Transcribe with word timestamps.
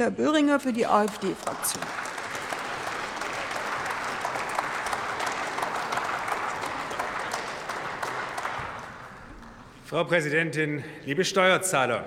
Peter 0.00 0.12
Böhringer 0.12 0.58
für 0.58 0.72
die 0.72 0.86
AfD-Fraktion. 0.86 1.82
Frau 9.84 10.04
Präsidentin, 10.04 10.82
liebe 11.04 11.22
Steuerzahler! 11.22 12.06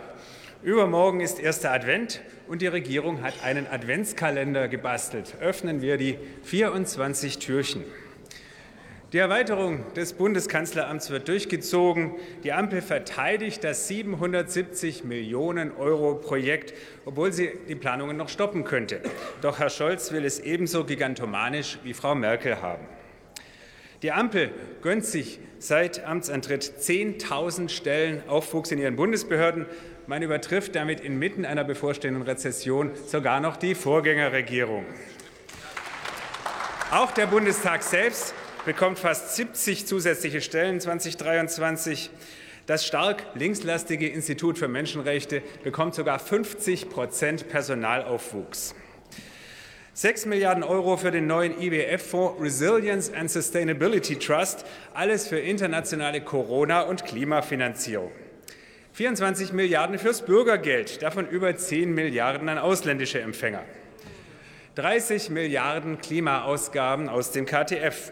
Übermorgen 0.63 1.19
ist 1.19 1.39
erster 1.39 1.71
Advent 1.71 2.21
und 2.47 2.63
die 2.63 2.67
Regierung 2.67 3.21
hat 3.21 3.43
einen 3.43 3.67
Adventskalender 3.67 4.69
gebastelt. 4.69 5.35
Öffnen 5.39 5.83
wir 5.83 5.97
die 5.97 6.17
24 6.45 7.37
Türchen. 7.37 7.83
Die 9.13 9.19
Erweiterung 9.19 9.85
des 9.93 10.13
Bundeskanzleramts 10.13 11.11
wird 11.11 11.27
durchgezogen. 11.27 12.15
Die 12.43 12.51
Ampel 12.51 12.81
verteidigt 12.81 13.63
das 13.63 13.87
770 13.87 15.03
Millionen 15.03 15.71
Euro 15.77 16.15
Projekt, 16.15 16.73
obwohl 17.05 17.31
sie 17.31 17.51
die 17.69 17.75
Planungen 17.75 18.17
noch 18.17 18.27
stoppen 18.27 18.63
könnte. 18.63 19.01
Doch 19.41 19.59
Herr 19.59 19.69
Scholz 19.69 20.11
will 20.13 20.25
es 20.25 20.39
ebenso 20.39 20.83
gigantomanisch 20.83 21.77
wie 21.83 21.93
Frau 21.93 22.15
Merkel 22.15 22.59
haben. 22.63 22.87
Die 24.01 24.11
Ampel 24.11 24.49
gönnt 24.81 25.05
sich 25.05 25.39
seit 25.59 26.03
Amtsantritt 26.03 26.63
10.000 26.79 27.69
Stellen 27.69 28.27
Aufwuchs 28.27 28.71
in 28.71 28.79
ihren 28.79 28.95
Bundesbehörden. 28.95 29.67
Man 30.07 30.23
übertrifft 30.23 30.75
damit 30.75 31.01
inmitten 31.01 31.45
einer 31.45 31.63
bevorstehenden 31.63 32.23
Rezession 32.23 32.89
sogar 33.05 33.41
noch 33.41 33.57
die 33.57 33.75
Vorgängerregierung. 33.75 34.85
Auch 36.89 37.11
der 37.11 37.27
Bundestag 37.27 37.83
selbst 37.83 38.33
bekommt 38.65 38.99
fast 38.99 39.35
70 39.35 39.85
zusätzliche 39.85 40.41
Stellen 40.41 40.79
2023. 40.79 42.09
Das 42.65 42.85
stark 42.85 43.23
linkslastige 43.35 44.07
Institut 44.07 44.57
für 44.57 44.69
Menschenrechte 44.69 45.41
bekommt 45.63 45.95
sogar 45.95 46.17
50 46.17 46.89
Prozent 46.89 47.49
Personalaufwuchs. 47.49 48.73
6 49.95 50.25
Milliarden 50.27 50.63
Euro 50.63 50.97
für 50.97 51.11
den 51.11 51.27
neuen 51.27 51.59
IWF-Fonds 51.61 52.41
Resilience 52.41 53.13
and 53.13 53.29
Sustainability 53.29 54.15
Trust, 54.15 54.65
alles 54.93 55.27
für 55.27 55.39
internationale 55.39 56.21
Corona- 56.21 56.83
und 56.83 57.05
Klimafinanzierung. 57.05 58.11
24 58.93 59.53
Milliarden 59.53 59.99
fürs 59.99 60.23
Bürgergeld, 60.23 61.01
davon 61.03 61.27
über 61.27 61.55
10 61.55 61.93
Milliarden 61.93 62.47
an 62.47 62.57
ausländische 62.57 63.19
Empfänger. 63.19 63.63
30 64.75 65.29
Milliarden 65.29 65.99
Klimaausgaben 65.99 67.09
aus 67.09 67.31
dem 67.31 67.45
KTF. 67.45 68.11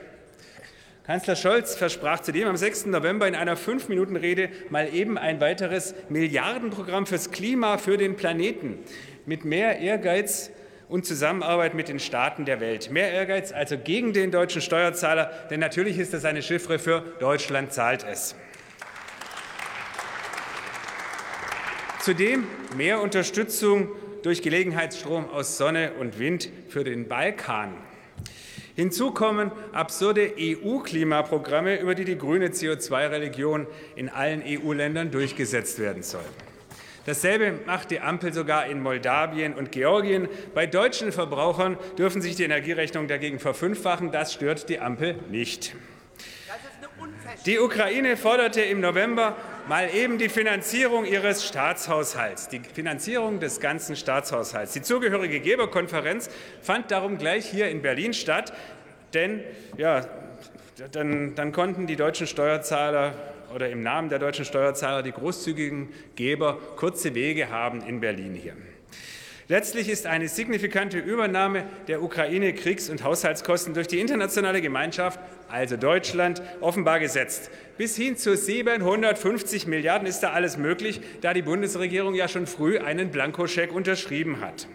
Kanzler 1.04 1.36
Scholz 1.36 1.76
versprach 1.76 2.20
zudem 2.20 2.48
am 2.48 2.56
6. 2.56 2.86
November 2.86 3.28
in 3.28 3.34
einer 3.34 3.58
Fünf-Minuten-Rede 3.58 4.50
mal 4.70 4.94
eben 4.94 5.18
ein 5.18 5.42
weiteres 5.42 5.96
Milliardenprogramm 6.10 7.08
fürs 7.08 7.32
Klima, 7.32 7.80
für 7.80 7.98
den 7.98 8.16
Planeten. 8.16 8.78
Mit 9.26 9.44
mehr 9.44 9.80
Ehrgeiz 9.80 10.52
und 10.90 11.08
Zusammenarbeit 11.08 11.74
mit 11.74 11.88
den 11.88 12.00
Staaten 12.00 12.46
der 12.46 12.60
Welt. 12.60 12.92
Mehr 12.92 13.12
Ehrgeiz 13.12 13.52
also 13.52 13.80
gegen 13.80 14.14
den 14.14 14.30
deutschen 14.30 14.62
Steuerzahler, 14.62 15.32
denn 15.50 15.60
natürlich 15.60 15.98
ist 15.98 16.14
das 16.14 16.24
eine 16.24 16.44
Chiffre 16.44 16.78
für 16.78 17.02
Deutschland 17.20 17.74
zahlt 17.74 18.06
es. 18.08 18.36
Zudem 22.02 22.46
mehr 22.76 23.02
Unterstützung 23.02 23.90
durch 24.22 24.44
Gelegenheitsstrom 24.44 25.30
aus 25.30 25.58
Sonne 25.58 25.94
und 26.00 26.20
Wind 26.20 26.50
für 26.70 26.84
den 26.84 27.08
Balkan. 27.08 27.74
Hinzu 28.82 29.12
kommen 29.12 29.52
absurde 29.74 30.34
EU-Klimaprogramme, 30.40 31.80
über 31.80 31.94
die 31.94 32.04
die 32.04 32.18
grüne 32.18 32.48
CO2-Religion 32.48 33.68
in 33.96 34.10
allen 34.10 34.42
EU-Ländern 34.44 35.12
durchgesetzt 35.12 35.78
werden 35.78 36.02
soll. 36.02 36.26
Dasselbe 37.06 37.60
macht 37.68 37.92
die 37.92 38.00
Ampel 38.00 38.34
sogar 38.34 38.66
in 38.66 38.82
Moldawien 38.82 39.54
und 39.54 39.72
Georgien. 39.72 40.28
Bei 40.56 40.66
deutschen 40.66 41.12
Verbrauchern 41.12 41.78
dürfen 42.00 42.24
sich 42.24 42.36
die 42.38 42.44
Energierechnungen 42.44 43.08
dagegen 43.08 43.38
verfünffachen. 43.38 44.12
Das 44.12 44.34
stört 44.34 44.68
die 44.68 44.80
Ampel 44.80 45.14
nicht. 45.30 45.76
Die 47.46 47.60
Ukraine 47.60 48.18
forderte 48.18 48.62
im 48.62 48.82
November 48.82 49.36
mal 49.68 49.90
eben 49.94 50.18
die 50.18 50.30
Finanzierung 50.30 51.06
ihres 51.06 51.48
Staatshaushalts, 51.48 52.50
die 52.50 52.60
Finanzierung 52.60 53.40
des 53.40 53.60
ganzen 53.60 53.96
Staatshaushalts. 53.96 54.74
Die 54.74 54.82
zugehörige 54.82 55.40
Geberkonferenz 55.40 56.30
fand 56.62 56.92
darum 56.92 57.18
gleich 57.18 57.46
hier 57.46 57.70
in 57.70 57.82
Berlin 57.82 58.14
statt, 58.14 58.54
denn 59.14 59.44
ja, 59.78 60.06
dann, 60.92 61.36
dann 61.36 61.52
konnten 61.52 61.88
die 61.88 61.96
deutschen 61.96 62.28
Steuerzahler 62.28 63.14
oder 63.54 63.70
im 63.70 63.84
Namen 63.84 64.10
der 64.10 64.20
deutschen 64.20 64.46
Steuerzahler 64.46 65.04
die 65.04 65.12
großzügigen 65.12 65.90
Geber 66.16 66.58
kurze 66.76 67.14
Wege 67.16 67.50
haben 67.50 67.82
in 67.82 68.00
Berlin 68.00 68.34
hier. 68.36 68.56
Letztlich 69.52 69.90
ist 69.90 70.08
eine 70.08 70.30
signifikante 70.30 70.98
Übernahme 70.98 71.66
der 71.90 72.02
Ukraine 72.02 72.54
Kriegs- 72.54 72.90
und 72.90 73.04
Haushaltskosten 73.04 73.74
durch 73.74 73.88
die 73.88 74.00
internationale 74.00 74.62
Gemeinschaft, 74.62 75.20
also 75.50 75.76
Deutschland, 75.76 76.42
offenbar 76.62 77.02
gesetzt. 77.02 77.52
Bis 77.78 77.98
hin 77.98 78.16
zu 78.16 78.38
750 78.38 79.68
Milliarden 79.68 80.08
ist 80.08 80.22
da 80.22 80.32
alles 80.32 80.56
möglich, 80.56 81.02
da 81.20 81.34
die 81.34 81.42
Bundesregierung 81.42 82.16
ja 82.16 82.30
schon 82.30 82.48
früh 82.48 82.80
einen 82.80 83.12
Blankoscheck 83.12 83.74
unterschrieben 83.74 84.40
hat. 84.40 84.68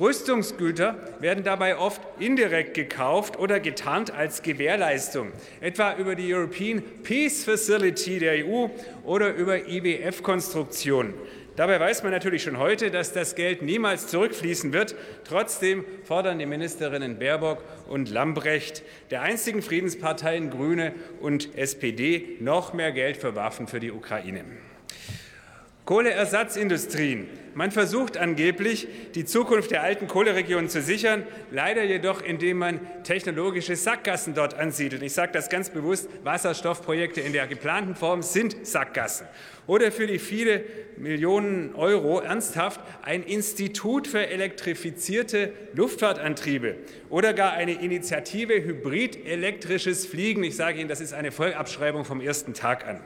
Rüstungsgüter 0.00 0.96
werden 1.20 1.44
dabei 1.44 1.76
oft 1.76 2.00
indirekt 2.18 2.72
gekauft 2.72 3.38
oder 3.38 3.60
getarnt 3.60 4.10
als 4.12 4.42
Gewährleistung, 4.42 5.30
etwa 5.60 5.94
über 5.96 6.14
die 6.14 6.32
European 6.32 6.82
Peace 7.02 7.44
Facility 7.44 8.18
der 8.18 8.46
EU 8.46 8.68
oder 9.04 9.34
über 9.34 9.68
IWF-Konstruktionen. 9.68 11.12
Dabei 11.56 11.78
weiß 11.78 12.02
man 12.02 12.12
natürlich 12.12 12.42
schon 12.42 12.56
heute, 12.56 12.90
dass 12.90 13.12
das 13.12 13.34
Geld 13.34 13.60
niemals 13.60 14.06
zurückfließen 14.06 14.72
wird. 14.72 14.94
Trotzdem 15.24 15.84
fordern 16.04 16.38
die 16.38 16.46
Ministerinnen 16.46 17.18
Baerbock 17.18 17.62
und 17.86 18.08
Lambrecht 18.08 18.82
der 19.10 19.20
einzigen 19.20 19.60
Friedensparteien 19.60 20.48
Grüne 20.48 20.94
und 21.20 21.54
SPD 21.58 22.38
noch 22.40 22.72
mehr 22.72 22.92
Geld 22.92 23.18
für 23.18 23.34
Waffen 23.34 23.66
für 23.66 23.80
die 23.80 23.90
Ukraine. 23.90 24.44
Kohleersatzindustrien. 25.84 27.26
Man 27.54 27.72
versucht 27.72 28.16
angeblich, 28.16 28.86
die 29.14 29.24
Zukunft 29.24 29.70
der 29.70 29.82
alten 29.82 30.06
Kohleregionen 30.06 30.68
zu 30.68 30.80
sichern, 30.80 31.24
leider 31.50 31.82
jedoch, 31.82 32.22
indem 32.22 32.58
man 32.58 32.80
technologische 33.02 33.76
Sackgassen 33.76 34.34
dort 34.34 34.54
ansiedelt. 34.54 35.02
Ich 35.02 35.12
sage 35.12 35.32
das 35.32 35.48
ganz 35.48 35.70
bewusst, 35.70 36.08
Wasserstoffprojekte 36.22 37.20
in 37.20 37.32
der 37.32 37.46
geplanten 37.46 37.96
Form 37.96 38.22
sind 38.22 38.66
Sackgassen. 38.66 39.26
Oder 39.66 39.92
für 39.92 40.06
die 40.06 40.18
viele 40.18 40.64
Millionen 40.96 41.74
Euro 41.74 42.20
ernsthaft 42.20 42.80
ein 43.02 43.22
Institut 43.22 44.06
für 44.06 44.26
elektrifizierte 44.26 45.52
Luftfahrtantriebe 45.74 46.76
oder 47.08 47.32
gar 47.34 47.52
eine 47.52 47.72
Initiative 47.72 48.64
Hybrid 48.64 49.26
elektrisches 49.26 50.06
Fliegen. 50.06 50.42
Ich 50.44 50.56
sage 50.56 50.80
Ihnen, 50.80 50.88
das 50.88 51.00
ist 51.00 51.12
eine 51.12 51.30
Vollabschreibung 51.30 52.04
vom 52.04 52.20
ersten 52.20 52.54
Tag 52.54 52.86
an. 52.86 53.00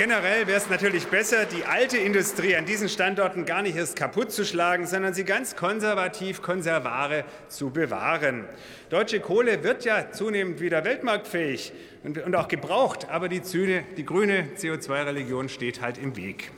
Generell 0.00 0.46
wäre 0.46 0.56
es 0.56 0.70
natürlich 0.70 1.08
besser, 1.08 1.44
die 1.44 1.66
alte 1.66 1.98
Industrie 1.98 2.56
an 2.56 2.64
diesen 2.64 2.88
Standorten 2.88 3.44
gar 3.44 3.60
nicht 3.60 3.76
erst 3.76 3.96
kaputt 3.96 4.32
zu 4.32 4.46
schlagen, 4.46 4.86
sondern 4.86 5.12
sie 5.12 5.24
ganz 5.24 5.56
konservativ, 5.56 6.40
konservare 6.40 7.24
zu 7.48 7.68
bewahren. 7.68 8.46
Deutsche 8.88 9.20
Kohle 9.20 9.62
wird 9.62 9.84
ja 9.84 10.10
zunehmend 10.10 10.58
wieder 10.60 10.86
weltmarktfähig 10.86 11.74
und, 12.02 12.34
auch 12.34 12.48
gebraucht, 12.48 13.10
aber 13.10 13.28
die, 13.28 13.42
Züne, 13.42 13.84
die 13.98 14.06
grüne 14.06 14.48
CO2-Religion 14.56 15.50
steht 15.50 15.82
halt 15.82 15.98
im 15.98 16.16
Weg. 16.16 16.50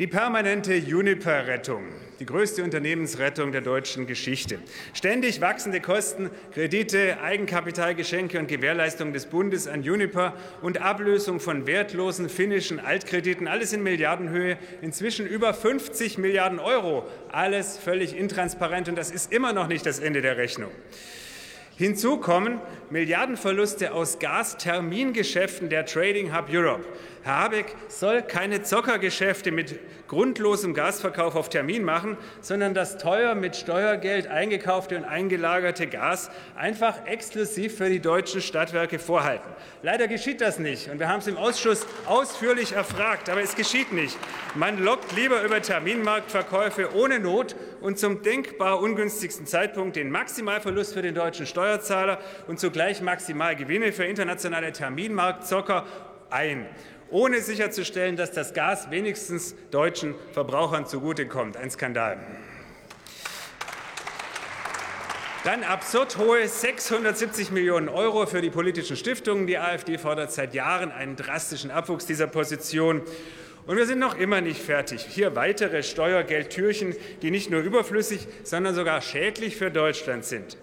Die 0.00 0.06
permanente 0.06 0.74
Juniper-Rettung, 0.74 1.84
die 2.20 2.24
größte 2.24 2.64
Unternehmensrettung 2.64 3.52
der 3.52 3.60
deutschen 3.60 4.06
Geschichte. 4.06 4.58
Ständig 4.94 5.42
wachsende 5.42 5.82
Kosten, 5.82 6.30
Kredite, 6.54 7.20
Eigenkapitalgeschenke 7.20 8.38
und 8.38 8.48
Gewährleistungen 8.48 9.12
des 9.12 9.26
Bundes 9.26 9.68
an 9.68 9.82
Juniper 9.82 10.32
und 10.62 10.80
Ablösung 10.80 11.38
von 11.38 11.66
wertlosen 11.66 12.30
finnischen 12.30 12.80
Altkrediten, 12.80 13.46
alles 13.46 13.74
in 13.74 13.82
Milliardenhöhe, 13.82 14.56
inzwischen 14.80 15.26
über 15.26 15.52
50 15.52 16.16
Milliarden 16.16 16.60
Euro. 16.60 17.06
Alles 17.30 17.76
völlig 17.76 18.16
intransparent 18.16 18.88
und 18.88 18.96
das 18.96 19.10
ist 19.10 19.30
immer 19.30 19.52
noch 19.52 19.66
nicht 19.66 19.84
das 19.84 19.98
Ende 19.98 20.22
der 20.22 20.38
Rechnung. 20.38 20.70
Hinzu 21.76 22.16
kommen 22.16 22.58
Milliardenverluste 22.90 23.92
aus 23.92 24.18
Gastermingeschäften 24.18 25.68
der 25.68 25.86
Trading 25.86 26.36
Hub 26.36 26.46
Europe. 26.50 26.84
Herr 27.22 27.44
Habeck 27.44 27.76
soll 27.88 28.22
keine 28.22 28.62
Zockergeschäfte 28.62 29.52
mit 29.52 29.78
grundlosem 30.08 30.74
Gasverkauf 30.74 31.36
auf 31.36 31.50
Termin 31.50 31.84
machen, 31.84 32.16
sondern 32.40 32.74
das 32.74 32.98
teuer 32.98 33.36
mit 33.36 33.54
Steuergeld 33.54 34.26
eingekaufte 34.26 34.96
und 34.96 35.04
eingelagerte 35.04 35.86
Gas 35.86 36.30
einfach 36.56 37.06
exklusiv 37.06 37.76
für 37.76 37.88
die 37.88 38.00
deutschen 38.00 38.40
Stadtwerke 38.40 38.98
vorhalten. 38.98 39.48
Leider 39.82 40.08
geschieht 40.08 40.40
das 40.40 40.58
nicht, 40.58 40.90
und 40.90 40.98
wir 40.98 41.08
haben 41.08 41.20
es 41.20 41.28
im 41.28 41.36
Ausschuss 41.36 41.86
ausführlich 42.06 42.72
erfragt, 42.72 43.30
aber 43.30 43.40
es 43.40 43.54
geschieht 43.54 43.92
nicht. 43.92 44.18
Man 44.56 44.82
lockt 44.82 45.14
lieber 45.14 45.44
über 45.44 45.62
Terminmarktverkäufe 45.62 46.96
ohne 46.96 47.20
Not 47.20 47.54
und 47.80 47.98
zum 47.98 48.22
denkbar 48.22 48.80
ungünstigsten 48.80 49.46
Zeitpunkt 49.46 49.94
den 49.94 50.10
Maximalverlust 50.10 50.94
für 50.94 51.02
den 51.02 51.14
deutschen 51.14 51.46
Steuerzahler 51.46 52.18
und 52.48 52.58
zugleich 52.58 52.79
Maximalgewinne 53.02 53.92
für 53.92 54.04
internationale 54.04 54.72
Terminmarktzocker 54.72 55.86
ein. 56.30 56.66
ohne 57.10 57.40
sicherzustellen, 57.40 58.16
dass 58.16 58.30
das 58.30 58.54
Gas 58.54 58.90
wenigstens 58.90 59.54
deutschen 59.70 60.14
Verbrauchern 60.32 60.86
zugutekommt. 60.86 61.56
Ein 61.56 61.70
Skandal. 61.70 62.18
Dann 65.44 65.62
absurd 65.64 66.16
hohe 66.18 66.46
670 66.46 67.50
Millionen 67.50 67.88
Euro 67.88 68.26
für 68.26 68.40
die 68.40 68.50
politischen 68.50 68.96
Stiftungen. 68.96 69.46
Die 69.46 69.58
AfD 69.58 69.98
fordert 69.98 70.32
seit 70.32 70.54
Jahren 70.54 70.92
einen 70.92 71.16
drastischen 71.16 71.70
Abwuchs 71.70 72.06
dieser 72.06 72.28
Position. 72.28 73.02
Und 73.66 73.76
wir 73.76 73.86
sind 73.86 73.98
noch 73.98 74.16
immer 74.16 74.40
nicht 74.40 74.60
fertig. 74.60 75.04
Hier 75.08 75.36
weitere 75.36 75.82
Steuergeldtürchen, 75.82 76.94
die 77.22 77.30
nicht 77.30 77.50
nur 77.50 77.60
überflüssig, 77.60 78.26
sondern 78.42 78.74
sogar 78.74 79.00
schädlich 79.02 79.56
für 79.56 79.70
Deutschland 79.70 80.24
sind. 80.24 80.56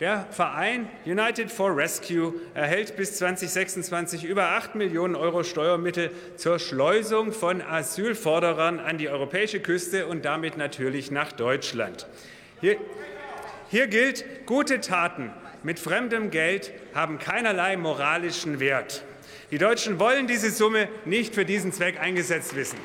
Der 0.00 0.26
Verein 0.32 0.88
United 1.04 1.52
for 1.52 1.76
Rescue 1.76 2.34
erhält 2.54 2.96
bis 2.96 3.16
2026 3.18 4.24
über 4.24 4.50
8 4.50 4.74
Millionen 4.74 5.14
Euro 5.14 5.44
Steuermittel 5.44 6.10
zur 6.36 6.58
Schleusung 6.58 7.32
von 7.32 7.62
Asylforderern 7.62 8.80
an 8.80 8.98
die 8.98 9.08
europäische 9.08 9.60
Küste 9.60 10.06
und 10.06 10.24
damit 10.24 10.56
natürlich 10.56 11.12
nach 11.12 11.30
Deutschland. 11.30 12.08
Hier 12.60 12.76
hier 13.70 13.86
gilt, 13.86 14.46
gute 14.46 14.80
Taten 14.80 15.32
mit 15.62 15.78
fremdem 15.78 16.30
Geld 16.30 16.72
haben 16.94 17.18
keinerlei 17.18 17.76
moralischen 17.76 18.60
Wert. 18.60 19.04
Die 19.50 19.58
Deutschen 19.58 19.98
wollen 19.98 20.26
diese 20.26 20.50
Summe 20.50 20.88
nicht 21.04 21.34
für 21.34 21.44
diesen 21.44 21.72
Zweck 21.72 22.00
eingesetzt 22.00 22.54
wissen. 22.56 22.78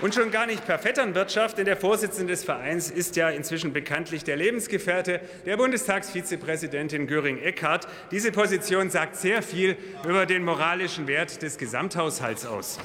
Und 0.00 0.14
schon 0.14 0.30
gar 0.30 0.46
nicht 0.46 0.64
per 0.64 0.78
Vetternwirtschaft, 0.78 1.58
denn 1.58 1.64
der 1.64 1.76
Vorsitzende 1.76 2.32
des 2.32 2.44
Vereins 2.44 2.88
ist 2.88 3.16
ja 3.16 3.30
inzwischen 3.30 3.72
bekanntlich 3.72 4.22
der 4.22 4.36
Lebensgefährte 4.36 5.20
der 5.44 5.56
Bundestagsvizepräsidentin 5.56 7.08
Göring-Eckardt. 7.08 7.88
Diese 8.12 8.30
Position 8.30 8.90
sagt 8.90 9.16
sehr 9.16 9.42
viel 9.42 9.76
über 10.04 10.24
den 10.24 10.44
moralischen 10.44 11.08
Wert 11.08 11.42
des 11.42 11.58
Gesamthaushalts 11.58 12.46
aus. 12.46 12.78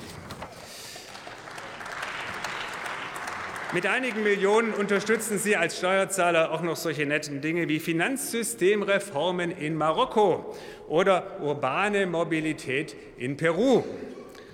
Mit 3.73 3.85
einigen 3.85 4.23
Millionen 4.23 4.73
unterstützen 4.73 5.37
Sie 5.37 5.55
als 5.55 5.77
Steuerzahler 5.77 6.51
auch 6.51 6.61
noch 6.61 6.75
solche 6.75 7.05
netten 7.05 7.41
Dinge 7.41 7.67
wie 7.67 7.79
Finanzsystemreformen 7.79 9.51
in 9.51 9.75
Marokko 9.75 10.55
oder 10.87 11.39
urbane 11.41 12.07
Mobilität 12.07 12.95
in 13.17 13.37
Peru. 13.37 13.83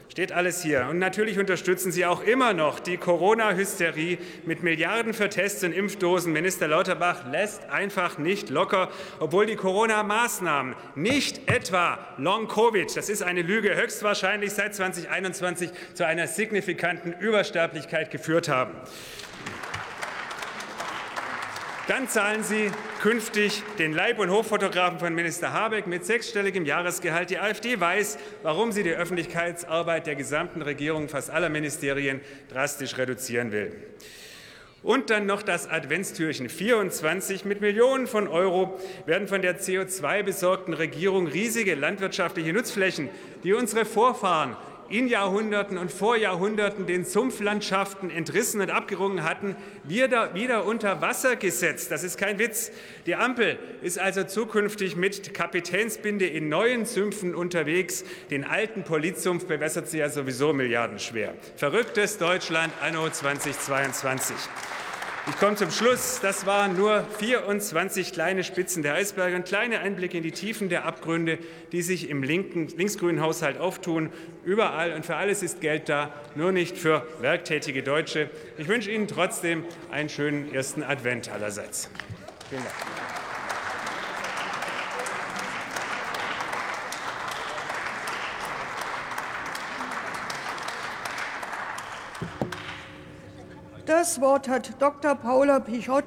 Steht 0.09 0.31
alles 0.31 0.63
hier. 0.63 0.87
Und 0.89 0.97
natürlich 0.97 1.37
unterstützen 1.37 1.91
Sie 1.91 2.03
auch 2.03 2.23
immer 2.23 2.53
noch 2.53 2.79
die 2.79 2.97
Corona-Hysterie 2.97 4.17
mit 4.43 4.63
Milliarden 4.63 5.13
für 5.13 5.29
Tests 5.29 5.63
und 5.63 5.71
Impfdosen. 5.71 6.33
Minister 6.33 6.67
Lauterbach 6.67 7.31
lässt 7.31 7.69
einfach 7.69 8.17
nicht 8.17 8.49
locker, 8.49 8.89
obwohl 9.19 9.45
die 9.45 9.55
Corona-Maßnahmen 9.55 10.75
nicht 10.95 11.47
etwa 11.47 11.99
Long-Covid, 12.17 12.97
das 12.97 13.07
ist 13.07 13.21
eine 13.21 13.43
Lüge, 13.43 13.75
höchstwahrscheinlich 13.75 14.51
seit 14.51 14.73
2021 14.73 15.69
zu 15.93 16.07
einer 16.07 16.25
signifikanten 16.25 17.13
Übersterblichkeit 17.13 18.09
geführt 18.09 18.49
haben. 18.49 18.73
Dann 21.89 22.07
zahlen 22.07 22.43
Sie 22.43 22.69
künftig 23.01 23.63
den 23.79 23.93
Leib- 23.93 24.19
und 24.19 24.29
Hochfotografen 24.29 24.99
von 24.99 25.15
Minister 25.15 25.53
Habeck 25.53 25.87
mit 25.87 26.05
sechsstelligem 26.05 26.63
Jahresgehalt. 26.63 27.31
Die 27.31 27.39
AfD 27.39 27.79
weiß, 27.79 28.19
warum 28.43 28.71
sie 28.71 28.83
die 28.83 28.91
Öffentlichkeitsarbeit 28.91 30.05
der 30.05 30.13
gesamten 30.13 30.61
Regierung, 30.61 31.09
fast 31.09 31.31
aller 31.31 31.49
Ministerien, 31.49 32.21
drastisch 32.47 32.95
reduzieren 32.99 33.51
will. 33.51 33.75
Und 34.83 35.09
dann 35.09 35.25
noch 35.25 35.41
das 35.41 35.67
Adventstürchen 35.67 36.47
24. 36.47 37.43
Mit 37.45 37.59
Millionen 37.59 38.05
von 38.05 38.27
Euro 38.27 38.79
werden 39.07 39.27
von 39.27 39.41
der 39.41 39.59
CO2-besorgten 39.59 40.75
Regierung 40.75 41.25
riesige 41.25 41.73
landwirtschaftliche 41.73 42.53
Nutzflächen, 42.53 43.09
die 43.43 43.53
unsere 43.53 43.85
Vorfahren 43.85 44.55
in 44.89 45.07
Jahrhunderten 45.07 45.77
und 45.77 45.91
vor 45.91 46.15
Jahrhunderten 46.15 46.85
den 46.85 47.05
Sumpflandschaften 47.05 48.09
entrissen 48.09 48.61
und 48.61 48.71
abgerungen 48.71 49.23
hatten, 49.23 49.55
wieder, 49.83 50.33
wieder 50.33 50.65
unter 50.65 51.01
Wasser 51.01 51.35
gesetzt. 51.35 51.91
Das 51.91 52.03
ist 52.03 52.17
kein 52.17 52.39
Witz. 52.39 52.71
Die 53.05 53.15
Ampel 53.15 53.57
ist 53.81 53.99
also 53.99 54.23
zukünftig 54.23 54.95
mit 54.95 55.33
Kapitänsbinde 55.33 56.27
in 56.27 56.49
neuen 56.49 56.85
Sümpfen 56.85 57.35
unterwegs. 57.35 58.03
Den 58.31 58.43
alten 58.43 58.83
Politsumpf 58.83 59.45
bewässert 59.45 59.87
sie 59.87 59.99
ja 59.99 60.09
sowieso 60.09 60.53
milliardenschwer. 60.53 61.33
Verrücktes 61.55 62.17
Deutschland 62.17 62.73
anno 62.81 63.09
2022. 63.09 64.35
Ich 65.29 65.37
komme 65.37 65.55
zum 65.55 65.69
Schluss. 65.69 66.19
Das 66.21 66.45
waren 66.47 66.75
nur 66.75 67.05
24 67.19 68.13
kleine 68.13 68.43
Spitzen 68.43 68.81
der 68.81 68.95
Eisberge 68.95 69.35
und 69.35 69.45
kleine 69.45 69.79
Einblicke 69.79 70.17
in 70.17 70.23
die 70.23 70.31
Tiefen 70.31 70.69
der 70.69 70.85
Abgründe, 70.85 71.37
die 71.71 71.83
sich 71.83 72.09
im 72.09 72.23
linken, 72.23 72.67
linksgrünen 72.67 73.21
Haushalt 73.21 73.59
auftun. 73.59 74.09
Überall 74.43 74.93
und 74.93 75.05
für 75.05 75.15
alles 75.15 75.43
ist 75.43 75.61
Geld 75.61 75.87
da, 75.87 76.11
nur 76.35 76.51
nicht 76.51 76.77
für 76.77 77.05
werktätige 77.21 77.83
Deutsche. 77.83 78.29
Ich 78.57 78.67
wünsche 78.67 78.91
Ihnen 78.91 79.07
trotzdem 79.07 79.63
einen 79.91 80.09
schönen 80.09 80.53
ersten 80.53 80.83
Advent 80.83 81.29
allerseits. 81.29 81.89
Vielen 82.49 82.63
Dank. 82.63 83.08
Das 93.99 94.21
Wort 94.21 94.47
hat 94.47 94.81
Dr. 94.81 95.13
Paula 95.13 95.59
Pichot, 95.59 95.97